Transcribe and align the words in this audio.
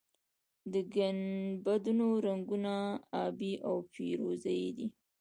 د 0.71 0.73
ګنبدونو 0.93 2.07
رنګونه 2.25 2.73
ابي 3.25 3.53
او 3.67 3.75
فیروزه 3.91 4.51
یي 4.59 4.69
دي. 4.77 4.87